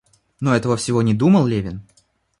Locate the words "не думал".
1.03-1.45